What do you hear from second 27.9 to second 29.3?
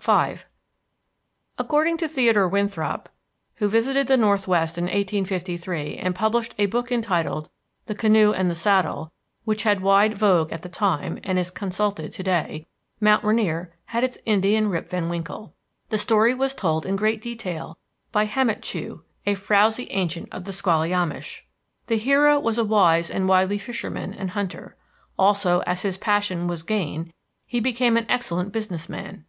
an excellent business man.